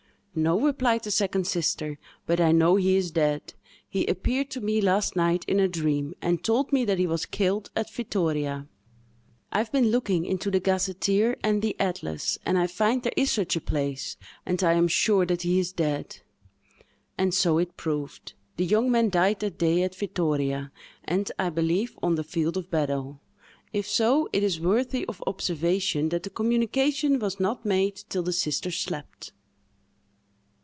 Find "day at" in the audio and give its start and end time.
19.57-19.95